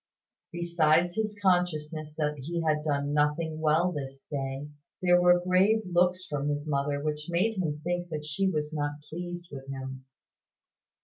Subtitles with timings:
[0.51, 4.67] Besides his consciousness that he had done nothing well this day,
[4.99, 8.99] there were grave looks from his mother which made him think that she was not
[9.11, 10.05] pleased with him.